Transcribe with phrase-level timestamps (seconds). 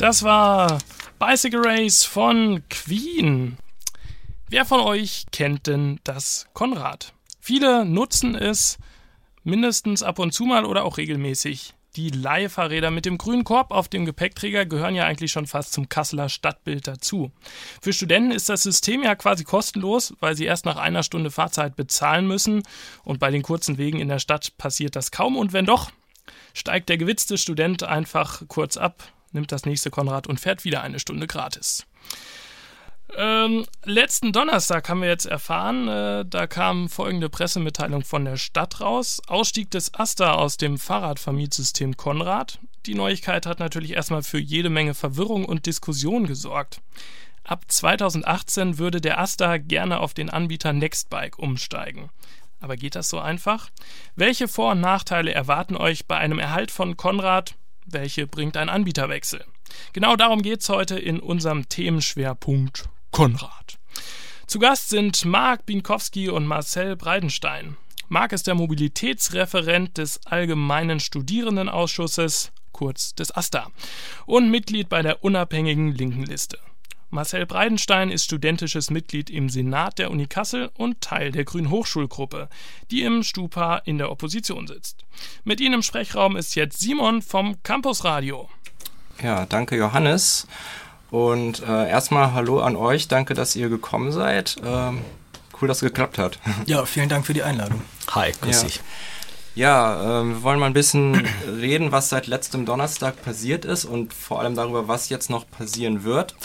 [0.00, 0.78] Das war
[1.18, 3.58] Bicycle Race von Queen.
[4.48, 7.12] Wer von euch kennt denn das Konrad?
[7.38, 8.78] Viele nutzen es
[9.44, 11.74] mindestens ab und zu mal oder auch regelmäßig.
[11.96, 15.90] Die Leihfahrräder mit dem grünen Korb auf dem Gepäckträger gehören ja eigentlich schon fast zum
[15.90, 17.30] Kasseler Stadtbild dazu.
[17.82, 21.76] Für Studenten ist das System ja quasi kostenlos, weil sie erst nach einer Stunde Fahrzeit
[21.76, 22.62] bezahlen müssen.
[23.04, 25.36] Und bei den kurzen Wegen in der Stadt passiert das kaum.
[25.36, 25.90] Und wenn doch,
[26.54, 30.98] steigt der gewitzte Student einfach kurz ab, nimmt das nächste Konrad und fährt wieder eine
[30.98, 31.86] Stunde gratis.
[33.16, 38.80] Ähm, letzten Donnerstag haben wir jetzt erfahren, äh, da kam folgende Pressemitteilung von der Stadt
[38.80, 39.20] raus.
[39.26, 42.60] Ausstieg des Asta aus dem Fahrradvermietsystem Konrad.
[42.86, 46.80] Die Neuigkeit hat natürlich erstmal für jede Menge Verwirrung und Diskussion gesorgt.
[47.42, 52.10] Ab 2018 würde der Asta gerne auf den Anbieter Nextbike umsteigen.
[52.60, 53.70] Aber geht das so einfach?
[54.14, 57.54] Welche Vor- und Nachteile erwarten euch bei einem Erhalt von Konrad?
[57.92, 59.44] Welche bringt ein Anbieterwechsel?
[59.92, 63.78] Genau darum geht es heute in unserem Themenschwerpunkt Konrad.
[64.46, 67.76] Zu Gast sind Marc Binkowski und Marcel Breidenstein.
[68.08, 73.68] Marc ist der Mobilitätsreferent des Allgemeinen Studierendenausschusses, kurz des AStA,
[74.26, 76.58] und Mitglied bei der unabhängigen Linken Liste.
[77.10, 82.48] Marcel Breidenstein ist studentisches Mitglied im Senat der Uni Kassel und Teil der Grünen Hochschulgruppe,
[82.92, 85.04] die im Stupa in der Opposition sitzt.
[85.42, 88.48] Mit Ihnen im Sprechraum ist jetzt Simon vom Campusradio.
[89.20, 90.46] Ja, danke Johannes.
[91.10, 94.56] Und äh, erstmal Hallo an euch, danke, dass ihr gekommen seid.
[94.64, 95.00] Ähm,
[95.60, 96.38] cool, dass es geklappt hat.
[96.66, 97.82] Ja, vielen Dank für die Einladung.
[98.12, 98.68] Hi, grüß ja.
[98.68, 98.80] dich.
[99.56, 104.14] Ja, äh, wir wollen mal ein bisschen reden, was seit letztem Donnerstag passiert ist und
[104.14, 106.36] vor allem darüber, was jetzt noch passieren wird.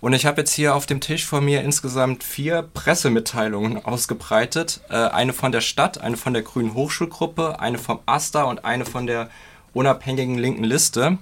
[0.00, 4.80] Und ich habe jetzt hier auf dem Tisch vor mir insgesamt vier Pressemitteilungen ausgebreitet.
[4.88, 8.86] Äh, eine von der Stadt, eine von der Grünen Hochschulgruppe, eine vom AStA und eine
[8.86, 9.28] von der
[9.74, 11.18] unabhängigen linken Liste.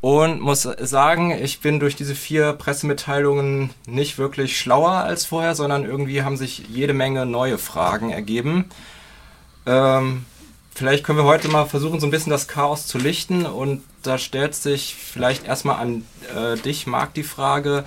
[0.00, 5.84] Und muss sagen, ich bin durch diese vier Pressemitteilungen nicht wirklich schlauer als vorher, sondern
[5.84, 8.66] irgendwie haben sich jede Menge neue Fragen ergeben.
[9.66, 10.26] Ähm,
[10.74, 13.46] vielleicht können wir heute mal versuchen, so ein bisschen das Chaos zu lichten.
[13.46, 17.84] Und da stellt sich vielleicht erstmal an äh, dich, Marc, die Frage,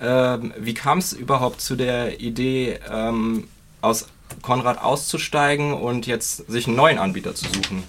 [0.00, 3.48] äh, wie kam es überhaupt zu der Idee, ähm,
[3.80, 4.08] aus
[4.40, 7.84] Konrad auszusteigen und jetzt sich einen neuen Anbieter zu suchen?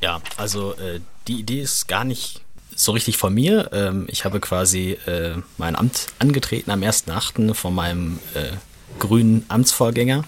[0.00, 2.42] Ja, also äh, die Idee ist gar nicht
[2.74, 3.70] so richtig von mir.
[3.72, 7.54] Ähm, ich habe quasi äh, mein Amt angetreten am 1.8.
[7.54, 8.52] von meinem äh,
[8.98, 10.24] grünen Amtsvorgänger,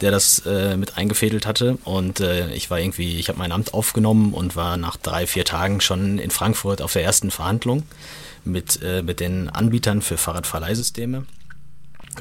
[0.00, 1.78] der das äh, mit eingefädelt hatte.
[1.84, 5.44] Und äh, ich war irgendwie, ich habe mein Amt aufgenommen und war nach drei, vier
[5.44, 7.84] Tagen schon in Frankfurt auf der ersten Verhandlung
[8.44, 11.24] mit, äh, mit den Anbietern für Fahrradverleihsysteme.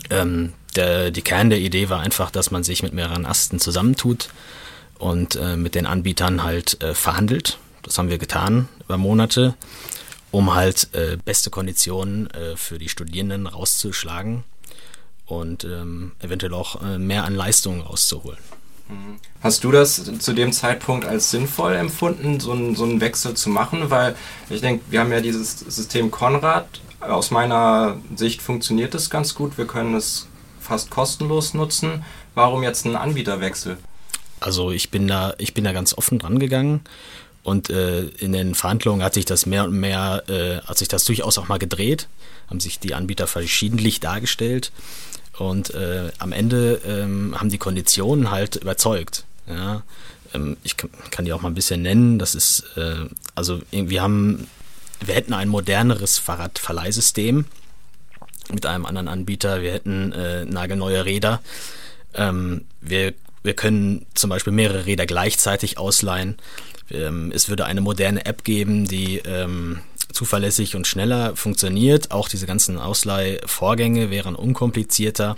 [0.10, 4.30] Ähm, der, die Kern der Idee war einfach, dass man sich mit mehreren Asten zusammentut
[5.00, 9.54] und äh, mit den Anbietern halt verhandelt das haben wir getan über Monate,
[10.32, 14.44] um halt äh, beste Konditionen äh, für die Studierenden rauszuschlagen
[15.26, 18.40] und ähm, eventuell auch äh, mehr an Leistungen rauszuholen.
[18.90, 19.18] Mhm.
[19.42, 23.50] Hast du das zu dem Zeitpunkt als sinnvoll empfunden, so einen, so einen Wechsel zu
[23.50, 23.90] machen?
[23.90, 24.16] Weil
[24.50, 26.68] ich denke, wir haben ja dieses System Konrad.
[27.00, 29.58] Aus meiner Sicht funktioniert es ganz gut.
[29.58, 30.28] Wir können es
[30.60, 32.04] fast kostenlos nutzen.
[32.34, 33.78] Warum jetzt einen Anbieterwechsel?
[34.40, 36.82] Also ich bin da, ich bin da ganz offen dran gegangen
[37.44, 41.06] und äh, in den Verhandlungen hat sich das mehr und mehr, äh, hat sich das
[41.06, 42.08] durchaus auch mal gedreht,
[42.50, 44.72] haben sich die Anbieter verschiedentlich dargestellt.
[45.38, 49.26] Und äh, am Ende ähm, haben die Konditionen halt überzeugt.
[49.48, 49.84] Ja?
[50.34, 52.20] Ähm, ich kann, die auch mal ein bisschen nennen.
[52.20, 53.06] Das ist, äh,
[53.36, 54.48] also wir haben,
[55.04, 57.46] wir hätten ein moderneres Fahrradverleihsystem
[58.52, 59.62] mit einem anderen Anbieter.
[59.62, 61.42] Wir hätten äh, nagelneue Räder.
[62.14, 63.14] Ähm, wir,
[63.44, 66.38] wir können zum Beispiel mehrere Räder gleichzeitig ausleihen.
[66.90, 69.80] Ähm, es würde eine moderne App geben, die ähm,
[70.12, 72.12] zuverlässig und schneller funktioniert.
[72.12, 75.36] Auch diese ganzen Ausleihvorgänge wären unkomplizierter.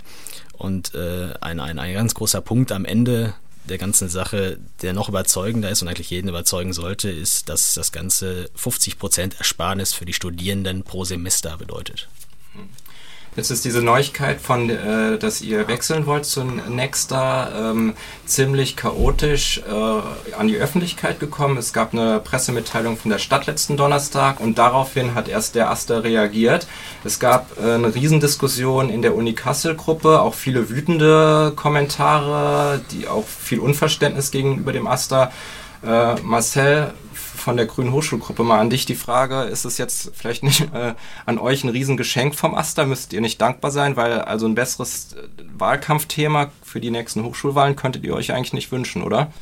[0.52, 3.34] Und äh, ein, ein, ein ganz großer Punkt am Ende
[3.68, 7.92] der ganzen Sache, der noch überzeugender ist und eigentlich jeden überzeugen sollte, ist, dass das
[7.92, 12.08] Ganze 50% Ersparnis für die Studierenden pro Semester bedeutet.
[13.38, 17.94] Jetzt ist diese Neuigkeit von, äh, dass ihr wechseln wollt zu Nexta, ähm,
[18.26, 21.56] ziemlich chaotisch äh, an die Öffentlichkeit gekommen.
[21.56, 26.02] Es gab eine Pressemitteilung von der Stadt letzten Donnerstag und daraufhin hat erst der Aster
[26.02, 26.66] reagiert.
[27.04, 33.24] Es gab äh, eine Riesendiskussion in der Uni Kassel-Gruppe, auch viele wütende Kommentare, die auch
[33.24, 35.30] viel Unverständnis gegenüber dem Aster.
[35.86, 36.92] Äh, Marcel,
[37.48, 40.92] von der Grünen Hochschulgruppe mal an dich die Frage, ist es jetzt vielleicht nicht äh,
[41.24, 42.84] an euch ein Riesengeschenk vom Aster?
[42.84, 47.74] Müsst ihr nicht dankbar sein, weil also ein besseres äh, Wahlkampfthema für die nächsten Hochschulwahlen
[47.74, 49.32] könntet ihr euch eigentlich nicht wünschen, oder?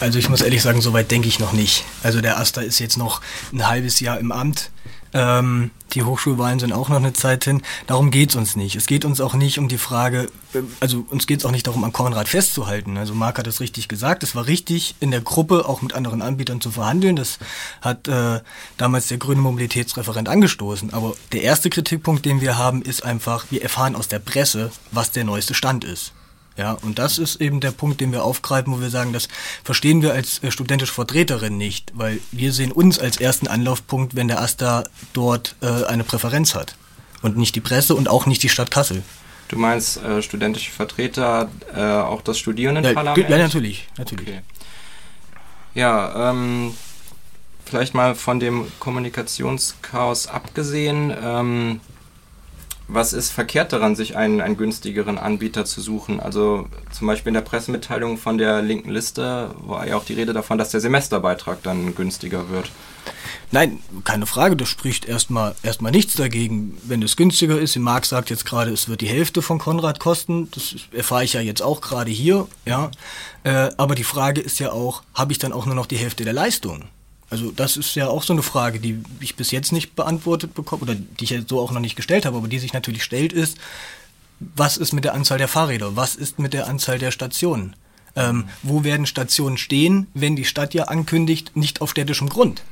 [0.00, 1.84] Also ich muss ehrlich sagen, soweit denke ich noch nicht.
[2.02, 3.20] Also der Asta ist jetzt noch
[3.52, 4.72] ein halbes Jahr im Amt.
[5.14, 7.62] Ähm, die Hochschulwahlen sind auch noch eine Zeit hin.
[7.86, 8.74] Darum geht es uns nicht.
[8.74, 11.68] Es geht uns auch nicht um die Frage, äh, also uns geht es auch nicht
[11.68, 12.96] darum, an Konrad festzuhalten.
[12.96, 14.24] Also Marc hat es richtig gesagt.
[14.24, 17.14] Es war richtig, in der Gruppe auch mit anderen Anbietern zu verhandeln.
[17.14, 17.38] Das
[17.80, 18.40] hat äh,
[18.76, 20.92] damals der grüne Mobilitätsreferent angestoßen.
[20.92, 25.12] Aber der erste Kritikpunkt, den wir haben, ist einfach, wir erfahren aus der Presse, was
[25.12, 26.12] der neueste Stand ist.
[26.56, 29.28] Ja, und das ist eben der Punkt, den wir aufgreifen, wo wir sagen, das
[29.64, 34.28] verstehen wir als äh, studentische Vertreterin nicht, weil wir sehen uns als ersten Anlaufpunkt, wenn
[34.28, 36.76] der AStA dort äh, eine Präferenz hat
[37.22, 39.02] und nicht die Presse und auch nicht die Stadt Kassel.
[39.48, 43.28] Du meinst äh, studentische Vertreter, äh, auch das Studierendenparlament?
[43.28, 44.28] Ja, ja, natürlich, natürlich.
[44.28, 44.40] Okay.
[45.74, 46.74] Ja, ähm,
[47.64, 51.12] vielleicht mal von dem Kommunikationschaos abgesehen.
[51.20, 51.80] Ähm,
[52.86, 56.20] was ist verkehrt daran, sich einen, einen günstigeren Anbieter zu suchen?
[56.20, 60.32] Also zum Beispiel in der Pressemitteilung von der linken Liste war ja auch die Rede
[60.32, 62.70] davon, dass der Semesterbeitrag dann günstiger wird.
[63.50, 67.76] Nein, keine Frage, das spricht erstmal erstmal nichts dagegen, wenn es günstiger ist.
[67.76, 70.50] Marc sagt jetzt gerade, es wird die Hälfte von Konrad kosten.
[70.50, 72.90] Das erfahre ich ja jetzt auch gerade hier, ja.
[73.44, 76.24] Äh, aber die Frage ist ja auch, habe ich dann auch nur noch die Hälfte
[76.24, 76.84] der Leistung?
[77.34, 80.82] Also das ist ja auch so eine Frage, die ich bis jetzt nicht beantwortet bekomme
[80.82, 83.32] oder die ich ja so auch noch nicht gestellt habe, aber die sich natürlich stellt,
[83.32, 83.58] ist,
[84.38, 85.96] was ist mit der Anzahl der Fahrräder?
[85.96, 87.74] Was ist mit der Anzahl der Stationen?
[88.14, 92.62] Ähm, wo werden Stationen stehen, wenn die Stadt ja ankündigt, nicht auf städtischem Grund?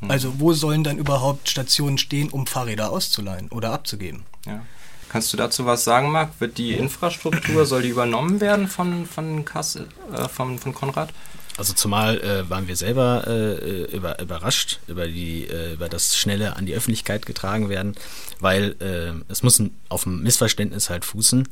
[0.00, 0.10] Hm.
[0.10, 4.22] Also wo sollen dann überhaupt Stationen stehen, um Fahrräder auszuleihen oder abzugeben?
[4.46, 4.62] Ja.
[5.10, 6.40] Kannst du dazu was sagen, Marc?
[6.40, 11.10] Wird die Infrastruktur, soll die übernommen werden von, von, Kassel, äh, von, von Konrad?
[11.56, 16.56] Also zumal äh, waren wir selber äh, über, überrascht über, die, äh, über das schnelle
[16.56, 17.94] an die Öffentlichkeit getragen werden,
[18.40, 21.48] weil äh, es muss auf dem Missverständnis halt fußen,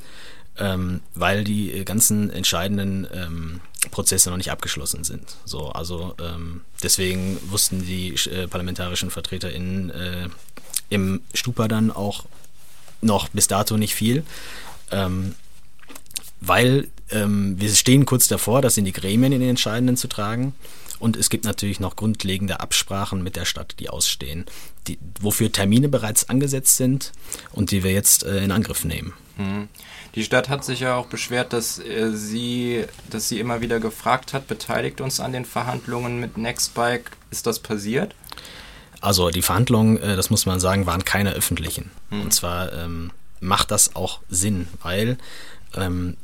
[0.59, 3.61] ähm, weil die äh, ganzen entscheidenden ähm,
[3.91, 5.37] Prozesse noch nicht abgeschlossen sind.
[5.47, 10.29] So, also ähm, deswegen wussten die äh, parlamentarischen VertreterInnen äh,
[10.91, 12.25] im Stupa dann auch
[13.01, 14.25] noch bis dato nicht viel.
[14.91, 15.35] Ähm,
[16.47, 20.55] weil ähm, wir stehen kurz davor, das in die Gremien in den Entscheidenden zu tragen.
[21.01, 24.47] Und es gibt natürlich noch grundlegende Absprachen mit der Stadt, die ausstehen,
[24.87, 27.13] die, wofür Termine bereits angesetzt sind
[27.53, 29.13] und die wir jetzt äh, in Angriff nehmen.
[29.37, 29.69] Mhm.
[30.15, 34.33] Die Stadt hat sich ja auch beschwert, dass äh, sie, dass sie immer wieder gefragt
[34.33, 37.11] hat, beteiligt uns an den Verhandlungen mit Nextbike.
[37.31, 38.15] Ist das passiert?
[39.01, 41.91] Also die Verhandlungen, äh, das muss man sagen, waren keine öffentlichen.
[42.11, 42.23] Mhm.
[42.23, 45.19] Und zwar ähm, macht das auch Sinn, weil
[45.75, 46.17] ähm,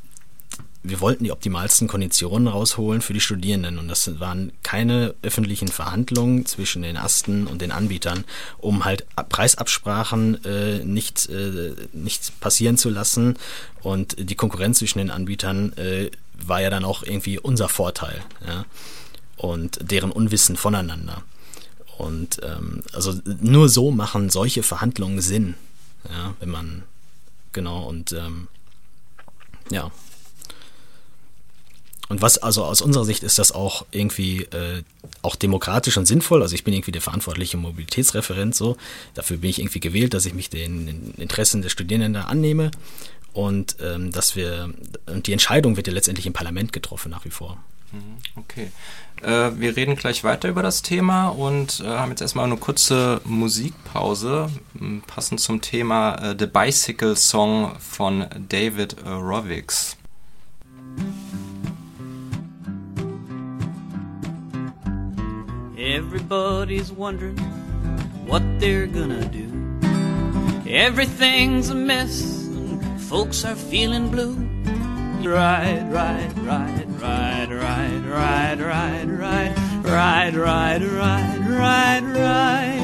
[0.83, 6.47] wir wollten die optimalsten Konditionen rausholen für die Studierenden und das waren keine öffentlichen Verhandlungen
[6.47, 8.25] zwischen den Asten und den Anbietern,
[8.59, 13.37] um halt Preisabsprachen äh, nicht, äh, nicht passieren zu lassen
[13.83, 18.65] und die Konkurrenz zwischen den Anbietern äh, war ja dann auch irgendwie unser Vorteil ja?
[19.37, 21.23] und deren Unwissen voneinander.
[21.99, 23.13] Und ähm, also
[23.43, 25.55] nur so machen solche Verhandlungen Sinn,
[26.09, 26.85] ja, wenn man
[27.53, 28.49] genau und ähm,
[29.71, 29.91] ja.
[32.11, 34.83] Und was, also aus unserer Sicht ist das auch irgendwie äh,
[35.23, 36.43] auch demokratisch und sinnvoll.
[36.43, 38.77] Also ich bin irgendwie der verantwortliche Mobilitätsreferent so.
[39.15, 42.73] Dafür bin ich irgendwie gewählt, dass ich mich den, Interessen der Studierenden annehme.
[43.33, 44.75] Und ähm, dass wir,
[45.07, 47.59] und die Entscheidung wird ja letztendlich im Parlament getroffen nach wie vor.
[47.93, 48.73] Mhm, okay.
[49.23, 53.21] Äh, wir reden gleich weiter über das Thema und äh, haben jetzt erstmal eine kurze
[53.25, 54.51] Musikpause,
[55.07, 59.97] passend zum Thema äh, The Bicycle Song von David äh, Rovix.
[65.91, 67.37] Everybody's wondering
[68.25, 69.49] what they're gonna do.
[70.71, 74.37] Everything's a mess, and folks are feeling blue.
[75.29, 82.80] Ride, ride, ride, ride, ride, ride, ride, ride, ride, ride, ride, ride, ride.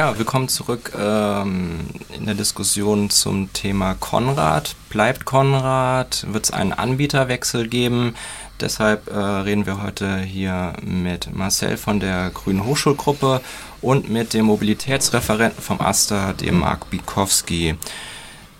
[0.00, 1.80] Ja, willkommen zurück ähm,
[2.16, 4.74] in der Diskussion zum Thema Konrad.
[4.88, 6.24] Bleibt Konrad?
[6.32, 8.14] Wird es einen Anbieterwechsel geben?
[8.62, 13.42] Deshalb äh, reden wir heute hier mit Marcel von der Grünen Hochschulgruppe
[13.82, 17.76] und mit dem Mobilitätsreferenten vom AStA, dem Marc Bikowski.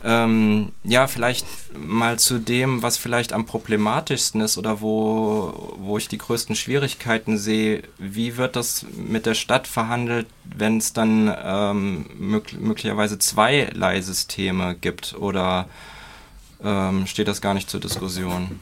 [0.02, 6.09] Ähm, ja, vielleicht mal zu dem, was vielleicht am problematischsten ist oder wo, wo ich
[6.09, 7.83] die größten Schwierigkeiten sehe.
[7.99, 14.75] Wie wird das mit der Stadt verhandelt, wenn es dann ähm, mög möglicherweise zwei Leihsysteme
[14.75, 15.69] gibt oder
[16.64, 18.61] ähm, steht das gar nicht zur Diskussion?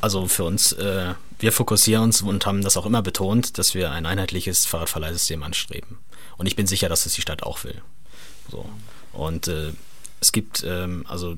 [0.00, 3.90] Also für uns, äh, wir fokussieren uns und haben das auch immer betont, dass wir
[3.90, 5.98] ein einheitliches Fahrradverleihsystem anstreben.
[6.36, 7.82] Und ich bin sicher, dass es die Stadt auch will.
[8.50, 8.66] So.
[9.12, 9.72] Und äh,
[10.20, 11.36] es gibt ähm, also,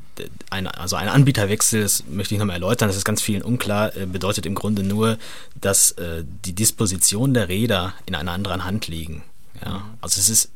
[0.51, 4.07] ein, also ein Anbieterwechsel, das möchte ich nochmal erläutern, das ist ganz vielen unklar, äh,
[4.07, 5.19] bedeutet im Grunde nur,
[5.61, 9.23] dass äh, die Disposition der Räder in einer anderen Hand liegen.
[9.65, 10.51] Ja, also es ist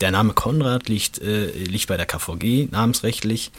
[0.00, 3.50] der, Name Konrad liegt, äh, liegt bei der KVG namensrechtlich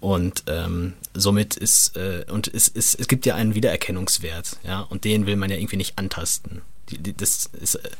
[0.00, 5.04] und ähm, somit ist äh, und es, es, es gibt ja einen Wiedererkennungswert, ja, und
[5.04, 6.60] den will man ja irgendwie nicht antasten.
[6.90, 7.90] Die, die, das ist, äh,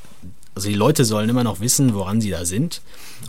[0.54, 2.82] also die Leute sollen immer noch wissen, woran sie da sind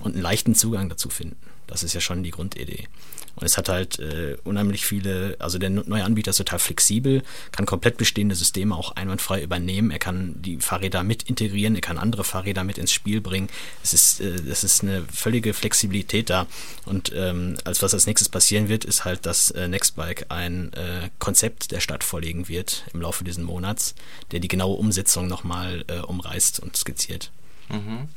[0.03, 1.37] und einen leichten Zugang dazu finden.
[1.71, 2.87] Das ist ja schon die Grundidee.
[3.35, 7.23] Und es hat halt äh, unheimlich viele, also der neue Anbieter ist total flexibel,
[7.53, 9.89] kann komplett bestehende Systeme auch einwandfrei übernehmen.
[9.89, 13.47] Er kann die Fahrräder mit integrieren, er kann andere Fahrräder mit ins Spiel bringen.
[13.83, 16.45] Es ist, äh, es ist eine völlige Flexibilität da.
[16.85, 21.09] Und ähm, als was als nächstes passieren wird, ist halt, dass äh, Nextbike ein äh,
[21.19, 23.95] Konzept der Stadt vorlegen wird im Laufe dieses Monats,
[24.31, 27.31] der die genaue Umsetzung nochmal äh, umreißt und skizziert.
[27.69, 28.09] Mhm.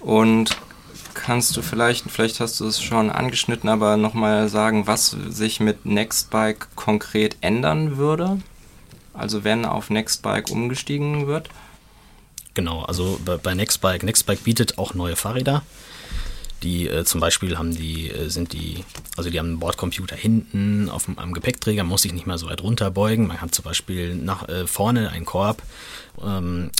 [0.00, 0.56] Und
[1.14, 5.84] kannst du vielleicht, vielleicht hast du es schon angeschnitten, aber nochmal sagen, was sich mit
[5.84, 8.40] Nextbike konkret ändern würde?
[9.14, 11.48] Also wenn auf Nextbike umgestiegen wird?
[12.54, 15.62] Genau, also bei, Nextbike, Nextbike bietet auch neue Fahrräder.
[16.62, 18.84] Die äh, zum Beispiel haben die, äh, sind die,
[19.16, 22.48] also die haben einen Bordcomputer hinten auf einem Gepäckträger, man muss sich nicht mehr so
[22.48, 23.28] weit runterbeugen.
[23.28, 25.62] Man hat zum Beispiel nach äh, vorne einen Korb,
[26.24, 26.70] ähm,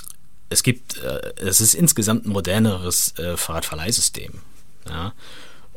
[0.48, 4.32] es gibt, äh, es ist insgesamt ein moderneres äh, Fahrradverleihsystem.
[4.88, 5.12] Ja?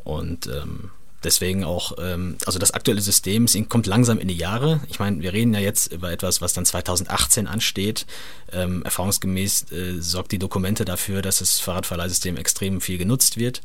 [0.04, 0.90] Und ähm,
[1.24, 4.80] deswegen auch, ähm, also das aktuelle System es kommt langsam in die Jahre.
[4.88, 8.06] Ich meine, wir reden ja jetzt über etwas, was dann 2018 ansteht.
[8.52, 13.62] Ähm, erfahrungsgemäß äh, sorgt die Dokumente dafür, dass das Fahrradverleihsystem extrem viel genutzt wird,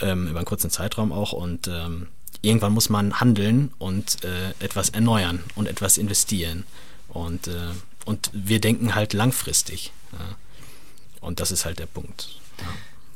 [0.00, 1.32] ähm, über einen kurzen Zeitraum auch.
[1.32, 2.08] Und ähm,
[2.42, 6.64] irgendwann muss man handeln und äh, etwas erneuern und etwas investieren.
[7.08, 7.70] Und, äh,
[8.08, 9.92] und wir denken halt langfristig.
[10.12, 10.18] Ja.
[11.20, 12.40] Und das ist halt der Punkt.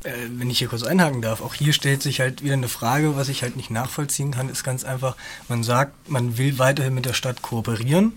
[0.04, 0.10] Ja.
[0.10, 3.16] Äh, wenn ich hier kurz einhaken darf, auch hier stellt sich halt wieder eine Frage,
[3.16, 5.16] was ich halt nicht nachvollziehen kann, ist ganz einfach,
[5.48, 8.16] man sagt, man will weiterhin mit der Stadt kooperieren,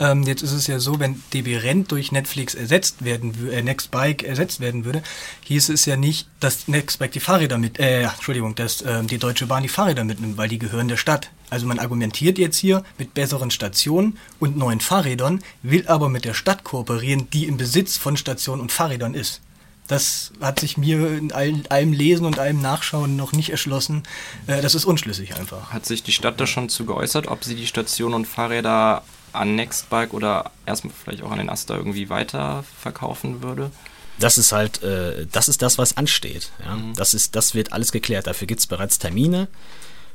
[0.00, 4.24] ähm, jetzt ist es ja so, wenn DB Rent durch Netflix ersetzt werden, äh, Nextbike
[4.24, 5.02] ersetzt werden würde,
[5.44, 9.46] hieß es ja nicht, dass Nextbike die Fahrräder mit, äh, Entschuldigung, dass äh, die Deutsche
[9.46, 11.30] Bahn die Fahrräder mitnimmt, weil die gehören der Stadt.
[11.50, 16.34] Also man argumentiert jetzt hier mit besseren Stationen und neuen Fahrrädern, will aber mit der
[16.34, 19.40] Stadt kooperieren, die im Besitz von Stationen und Fahrrädern ist.
[19.86, 24.02] Das hat sich mir in allem Lesen und allem Nachschauen noch nicht erschlossen.
[24.46, 25.72] Äh, das ist unschlüssig einfach.
[25.72, 29.02] Hat sich die Stadt da schon zu geäußert, ob sie die Stationen und Fahrräder
[29.34, 33.70] an Nextbike oder erstmal vielleicht auch an den Asta irgendwie weiterverkaufen würde?
[34.18, 36.50] Das ist halt, äh, das ist das, was ansteht.
[36.64, 36.76] Ja?
[36.76, 36.94] Mhm.
[36.94, 38.26] Das, ist, das wird alles geklärt.
[38.26, 39.48] Dafür gibt es bereits Termine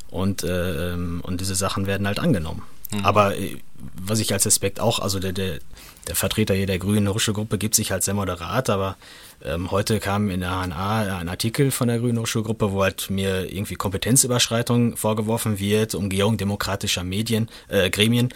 [0.09, 2.63] und, äh, und diese Sachen werden halt angenommen.
[2.91, 3.05] Mhm.
[3.05, 3.57] Aber äh,
[3.95, 5.59] was ich als Aspekt auch, also der, der,
[6.07, 8.97] der Vertreter hier der Grünen Hochschulgruppe gibt sich halt sehr moderat, aber
[9.43, 13.51] ähm, heute kam in der HNA ein Artikel von der Grünen Hochschulgruppe, wo halt mir
[13.51, 18.29] irgendwie Kompetenzüberschreitung vorgeworfen wird, Umgehung demokratischer Medien, äh, Gremien.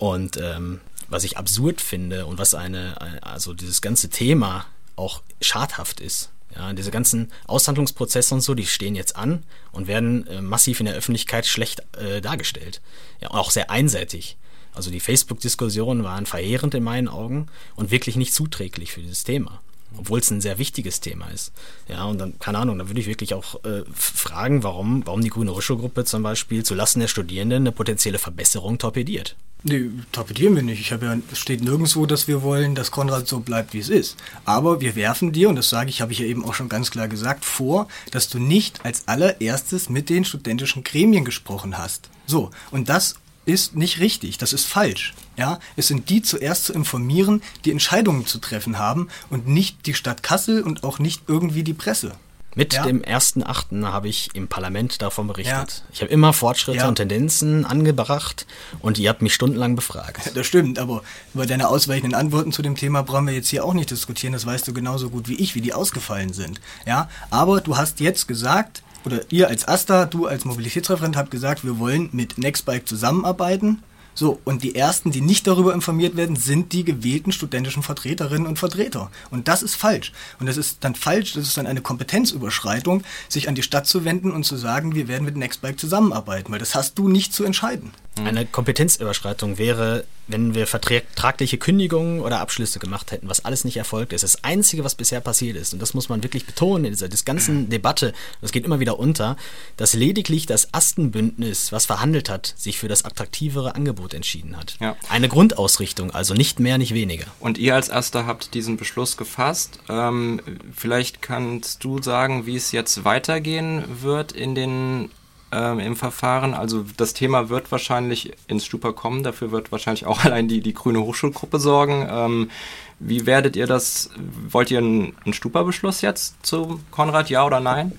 [0.00, 0.80] Und ähm,
[1.10, 4.64] was ich absurd finde und was eine, also dieses ganze Thema
[4.96, 6.30] auch schadhaft ist.
[6.56, 10.86] Ja, diese ganzen Aushandlungsprozesse und so, die stehen jetzt an und werden äh, massiv in
[10.86, 12.80] der Öffentlichkeit schlecht äh, dargestellt.
[13.20, 14.38] Ja, auch sehr einseitig.
[14.72, 19.60] Also die Facebook-Diskussionen waren verheerend in meinen Augen und wirklich nicht zuträglich für dieses Thema.
[19.98, 21.52] Obwohl es ein sehr wichtiges Thema ist.
[21.88, 25.30] Ja, und dann, keine Ahnung, da würde ich wirklich auch äh, fragen, warum, warum die
[25.30, 29.36] Grüne Hochschulgruppe zum Beispiel zulasten der Studierenden eine potenzielle Verbesserung torpediert.
[29.62, 30.80] Nee, torpedieren wir nicht.
[30.80, 33.90] Ich habe ja, es steht nirgendwo, dass wir wollen, dass Konrad so bleibt, wie es
[33.90, 34.16] ist.
[34.46, 36.90] Aber wir werfen dir, und das sage ich, habe ich ja eben auch schon ganz
[36.90, 42.08] klar gesagt, vor, dass du nicht als allererstes mit den studentischen Gremien gesprochen hast.
[42.26, 45.14] So, und das ist nicht richtig, das ist falsch.
[45.36, 49.94] Ja, es sind die zuerst zu informieren, die Entscheidungen zu treffen haben und nicht die
[49.94, 52.12] Stadt Kassel und auch nicht irgendwie die Presse.
[52.56, 52.84] Mit ja.
[52.84, 53.86] dem 1.8.
[53.86, 55.54] habe ich im Parlament davon berichtet.
[55.54, 55.84] Ja.
[55.92, 56.88] Ich habe immer Fortschritte ja.
[56.88, 58.46] und Tendenzen angebracht
[58.80, 60.32] und ihr habt mich stundenlang befragt.
[60.34, 61.02] Das stimmt, aber
[61.32, 64.32] über deine ausweichenden Antworten zu dem Thema brauchen wir jetzt hier auch nicht diskutieren.
[64.32, 66.60] Das weißt du genauso gut wie ich, wie die ausgefallen sind.
[66.86, 71.64] Ja, aber du hast jetzt gesagt, oder ihr als Asta, du als Mobilitätsreferent habt gesagt,
[71.64, 73.82] wir wollen mit Nextbike zusammenarbeiten.
[74.14, 78.58] So, und die ersten, die nicht darüber informiert werden, sind die gewählten studentischen Vertreterinnen und
[78.58, 79.10] Vertreter.
[79.30, 80.12] Und das ist falsch.
[80.38, 84.04] Und das ist dann falsch, das ist dann eine Kompetenzüberschreitung, sich an die Stadt zu
[84.04, 87.44] wenden und zu sagen, wir werden mit Nextbike zusammenarbeiten, weil das hast du nicht zu
[87.44, 87.92] entscheiden.
[88.24, 94.12] Eine Kompetenzüberschreitung wäre, wenn wir vertragliche Kündigungen oder Abschlüsse gemacht hätten, was alles nicht erfolgt
[94.12, 94.22] ist.
[94.22, 97.68] Das Einzige, was bisher passiert ist, und das muss man wirklich betonen in dieser ganzen
[97.70, 99.36] Debatte, das geht immer wieder unter,
[99.76, 104.76] dass lediglich das Astenbündnis, was verhandelt hat, sich für das attraktivere Angebot entschieden hat.
[104.80, 104.96] Ja.
[105.08, 107.26] Eine Grundausrichtung, also nicht mehr, nicht weniger.
[107.40, 109.78] Und ihr als Erster habt diesen Beschluss gefasst.
[109.88, 110.40] Ähm,
[110.74, 115.10] vielleicht kannst du sagen, wie es jetzt weitergehen wird in den
[115.52, 116.54] ähm, im Verfahren.
[116.54, 119.22] Also das Thema wird wahrscheinlich ins Stupa kommen.
[119.22, 122.06] Dafür wird wahrscheinlich auch allein die, die Grüne Hochschulgruppe sorgen.
[122.10, 122.50] Ähm,
[122.98, 124.10] wie werdet ihr das?
[124.48, 127.98] Wollt ihr einen, einen Stupa-Beschluss jetzt zu Konrad, ja oder nein?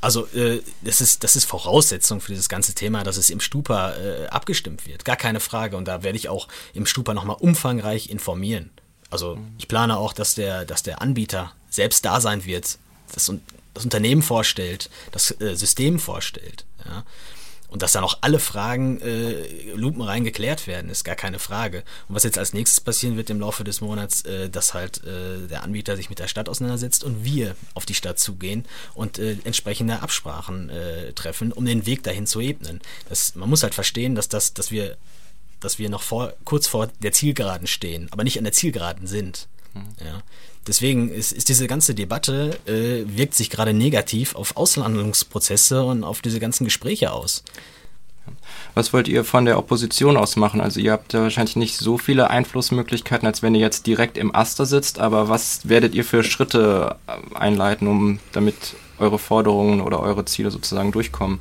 [0.00, 3.94] Also äh, das, ist, das ist Voraussetzung für dieses ganze Thema, dass es im Stupa
[3.96, 5.04] äh, abgestimmt wird.
[5.04, 5.76] Gar keine Frage.
[5.76, 8.70] Und da werde ich auch im Stupa nochmal umfangreich informieren.
[9.10, 12.78] Also ich plane auch, dass der, dass der Anbieter selbst da sein wird.
[13.12, 13.32] Das,
[13.76, 16.64] das Unternehmen vorstellt, das äh, System vorstellt.
[16.84, 17.04] Ja?
[17.68, 21.82] Und dass dann auch alle Fragen äh, lupenrein geklärt werden, ist gar keine Frage.
[22.08, 25.46] Und was jetzt als nächstes passieren wird im Laufe des Monats, äh, dass halt äh,
[25.48, 28.64] der Anbieter sich mit der Stadt auseinandersetzt und wir auf die Stadt zugehen
[28.94, 32.80] und äh, entsprechende Absprachen äh, treffen, um den Weg dahin zu ebnen.
[33.08, 34.96] Das, man muss halt verstehen, dass das, dass wir,
[35.60, 39.48] dass wir noch vor, kurz vor der Zielgeraden stehen, aber nicht an der Zielgeraden sind.
[39.74, 39.88] Mhm.
[40.02, 40.22] Ja.
[40.66, 46.22] Deswegen ist, ist diese ganze Debatte, äh, wirkt sich gerade negativ auf Auslandungsprozesse und auf
[46.22, 47.44] diese ganzen Gespräche aus.
[48.74, 50.60] Was wollt ihr von der Opposition aus machen?
[50.60, 54.34] Also ihr habt ja wahrscheinlich nicht so viele Einflussmöglichkeiten, als wenn ihr jetzt direkt im
[54.34, 60.00] Aster sitzt, aber was werdet ihr für Schritte äh, einleiten, um damit eure Forderungen oder
[60.00, 61.38] eure Ziele sozusagen durchkommen?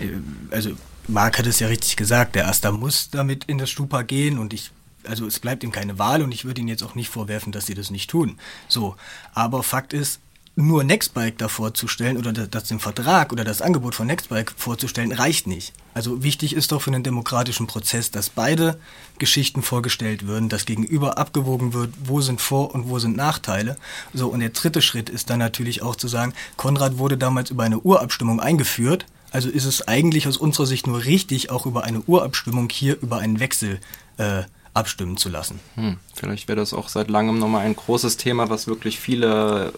[0.00, 0.08] Äh,
[0.50, 0.70] also
[1.06, 4.52] Marc hat es ja richtig gesagt, der Aster muss damit in das Stupa gehen und
[4.52, 4.70] ich
[5.04, 7.66] also es bleibt ihm keine Wahl und ich würde ihnen jetzt auch nicht vorwerfen, dass
[7.66, 8.38] sie das nicht tun.
[8.68, 8.96] So,
[9.34, 10.20] aber Fakt ist,
[10.58, 15.46] nur Nextbike da vorzustellen oder das, den Vertrag oder das Angebot von Nextbike vorzustellen, reicht
[15.46, 15.72] nicht.
[15.94, 18.76] Also wichtig ist doch für einen demokratischen Prozess, dass beide
[19.20, 23.76] Geschichten vorgestellt würden, dass gegenüber abgewogen wird, wo sind Vor- und wo sind Nachteile.
[24.12, 27.62] So, und der dritte Schritt ist dann natürlich auch zu sagen, Konrad wurde damals über
[27.62, 29.06] eine Urabstimmung eingeführt.
[29.30, 33.18] Also ist es eigentlich aus unserer Sicht nur richtig, auch über eine Urabstimmung hier über
[33.18, 33.78] einen Wechsel
[34.16, 34.42] äh,
[34.74, 35.60] abstimmen zu lassen.
[35.74, 39.72] Hm, vielleicht wäre das auch seit langem nochmal ein großes Thema, was wirklich viele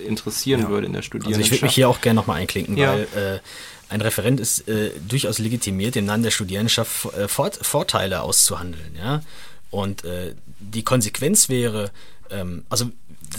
[0.00, 0.68] äh, interessieren ja.
[0.68, 1.44] würde in der Studierendenschaft.
[1.44, 2.92] Also ich würde mich hier auch gerne nochmal einklinken, ja.
[2.92, 3.40] weil äh,
[3.88, 8.96] ein Referent ist äh, durchaus legitimiert, im Namen der Studierendenschaft äh, Fort Vorteile auszuhandeln.
[8.96, 9.22] Ja?
[9.70, 11.90] Und äh, die Konsequenz wäre,
[12.30, 12.90] ähm, also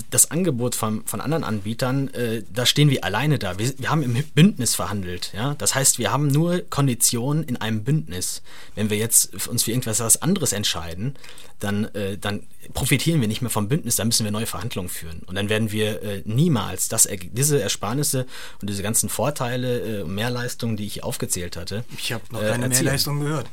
[0.09, 3.57] das Angebot von, von anderen Anbietern, äh, da stehen wir alleine da.
[3.57, 5.31] Wir, wir haben im Bündnis verhandelt.
[5.35, 5.55] Ja?
[5.55, 8.41] Das heißt, wir haben nur Konditionen in einem Bündnis.
[8.75, 11.15] Wenn wir jetzt uns für irgendwas anderes entscheiden,
[11.59, 15.21] dann, äh, dann profitieren wir nicht mehr vom Bündnis, dann müssen wir neue Verhandlungen führen.
[15.25, 18.25] Und dann werden wir äh, niemals das, diese Ersparnisse
[18.61, 21.83] und diese ganzen Vorteile, äh, Mehrleistungen, die ich aufgezählt hatte.
[21.97, 23.47] Ich habe noch keine äh, Mehrleistungen gehört.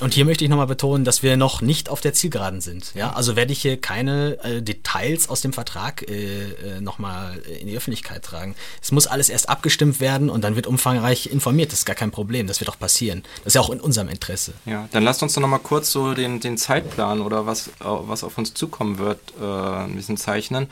[0.00, 2.92] Und hier möchte ich nochmal betonen, dass wir noch nicht auf der Zielgeraden sind.
[2.94, 7.66] Ja, also werde ich hier keine äh, Details aus dem Vertrag äh, äh nochmal in
[7.66, 8.54] die Öffentlichkeit tragen.
[8.82, 11.72] Es muss alles erst abgestimmt werden und dann wird umfangreich informiert.
[11.72, 12.46] Das ist gar kein Problem.
[12.46, 13.22] Das wird auch passieren.
[13.38, 14.52] Das ist ja auch in unserem Interesse.
[14.66, 18.38] Ja, dann lasst uns doch nochmal kurz so den, den Zeitplan oder was, was auf
[18.38, 20.68] uns zukommen wird, äh, ein bisschen zeichnen.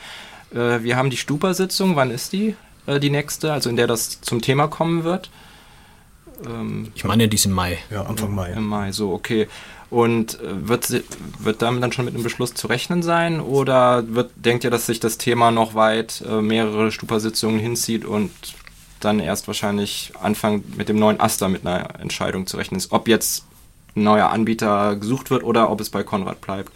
[0.53, 1.95] Äh, wir haben die Stupa-Sitzung.
[1.95, 2.55] Wann ist die?
[2.85, 5.29] Äh, die nächste, also in der das zum Thema kommen wird.
[6.45, 7.77] Ähm, ich meine, die ist im Mai.
[7.89, 8.51] Ja, Anfang Mai.
[8.51, 9.47] Im Mai, so, okay.
[9.89, 10.89] Und äh, wird,
[11.39, 13.39] wird damit dann schon mit einem Beschluss zu rechnen sein?
[13.39, 18.31] Oder wird, denkt ihr, dass sich das Thema noch weit äh, mehrere Stupa-Sitzungen hinzieht und
[18.99, 23.07] dann erst wahrscheinlich Anfang mit dem neuen Aster mit einer Entscheidung zu rechnen ist, ob
[23.07, 23.45] jetzt
[23.95, 26.71] ein neuer Anbieter gesucht wird oder ob es bei Konrad bleibt?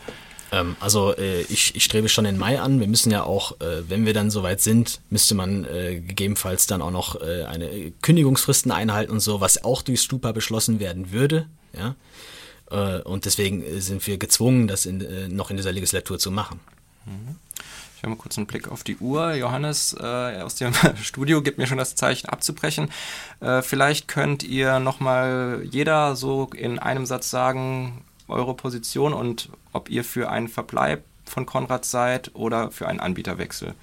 [0.51, 2.79] Ähm, also äh, ich, ich strebe schon den Mai an.
[2.79, 6.81] Wir müssen ja auch, äh, wenn wir dann soweit sind, müsste man äh, gegebenenfalls dann
[6.81, 11.47] auch noch äh, eine Kündigungsfristen einhalten und so, was auch durch Stupa beschlossen werden würde.
[11.73, 11.95] Ja?
[12.69, 16.59] Äh, und deswegen äh, sind wir gezwungen, das in, noch in dieser Legislatur zu machen.
[17.95, 19.33] Ich habe mal kurz einen Blick auf die Uhr.
[19.35, 22.89] Johannes äh, aus dem Studio gibt mir schon das Zeichen abzubrechen.
[23.39, 29.89] Äh, vielleicht könnt ihr nochmal jeder so in einem Satz sagen, eure Position und ob
[29.89, 33.73] ihr für einen Verbleib von Konrad seid oder für einen Anbieterwechsel.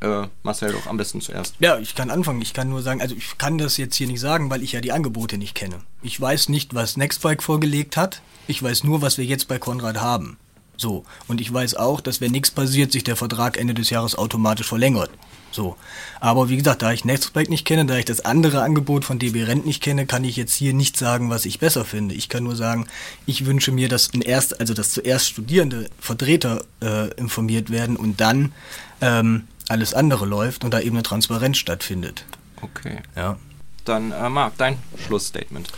[0.00, 1.56] Äh, Marcel doch am besten zuerst.
[1.58, 2.40] Ja, ich kann anfangen.
[2.40, 4.80] Ich kann nur sagen, also ich kann das jetzt hier nicht sagen, weil ich ja
[4.80, 5.80] die Angebote nicht kenne.
[6.02, 8.22] Ich weiß nicht, was Nextbike vorgelegt hat.
[8.46, 10.38] Ich weiß nur, was wir jetzt bei Konrad haben.
[10.76, 11.04] So.
[11.26, 14.68] Und ich weiß auch, dass wenn nichts passiert, sich der Vertrag Ende des Jahres automatisch
[14.68, 15.10] verlängert.
[15.50, 15.76] So.
[16.20, 19.44] Aber wie gesagt, da ich Nextback nicht kenne, da ich das andere Angebot von DB
[19.44, 22.14] Rent nicht kenne, kann ich jetzt hier nicht sagen, was ich besser finde.
[22.14, 22.86] Ich kann nur sagen,
[23.26, 28.20] ich wünsche mir, dass in erst, also dass zuerst Studierende, Vertreter äh, informiert werden und
[28.20, 28.52] dann
[29.00, 32.24] ähm, alles andere läuft und da eben eine Transparenz stattfindet.
[32.60, 32.98] Okay.
[33.16, 33.38] Ja.
[33.84, 35.68] Dann, äh, Marc, dein Schlussstatement.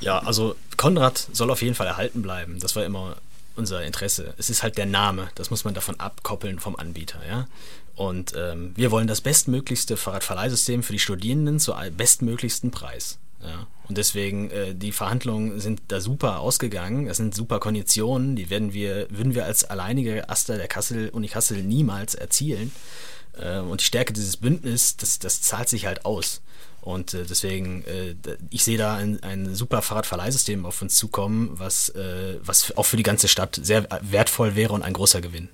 [0.00, 2.60] Ja, also Konrad soll auf jeden Fall erhalten bleiben.
[2.60, 3.16] Das war immer
[3.56, 4.34] unser Interesse.
[4.38, 7.46] Es ist halt der Name, das muss man davon abkoppeln vom Anbieter, ja.
[7.94, 13.18] Und ähm, wir wollen das bestmöglichste Fahrradverleihsystem für die Studierenden zu bestmöglichsten Preis.
[13.42, 13.66] Ja.
[13.88, 17.06] Und deswegen, äh, die Verhandlungen sind da super ausgegangen.
[17.06, 21.28] Das sind super Konditionen, die werden wir, würden wir als alleinige Aster der Kassel, Uni
[21.28, 22.72] Kassel niemals erzielen.
[23.38, 26.40] Äh, und die Stärke dieses Bündnisses, das, das zahlt sich halt aus.
[26.80, 28.14] Und äh, deswegen, äh,
[28.50, 32.96] ich sehe da ein, ein super Fahrradverleihsystem auf uns zukommen, was, äh, was auch für
[32.96, 35.48] die ganze Stadt sehr wertvoll wäre und ein großer Gewinn.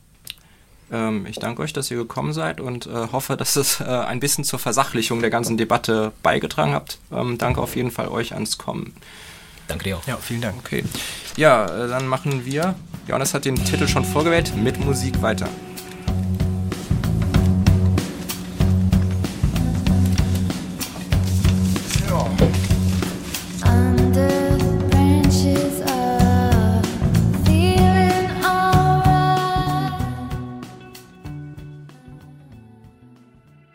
[0.91, 4.21] Ähm, ich danke euch, dass ihr gekommen seid und äh, hoffe, dass es äh, ein
[4.21, 6.99] bisschen zur Versachlichung der ganzen Debatte beigetragen habt.
[7.13, 8.95] Ähm, danke auf jeden Fall euch ans Kommen.
[9.67, 10.07] Danke dir auch.
[10.07, 10.57] Ja, vielen Dank.
[10.59, 10.85] Okay.
[11.37, 12.75] Ja, äh, dann machen wir,
[13.07, 15.49] Johannes hat den Titel schon vorgewählt, mit Musik weiter.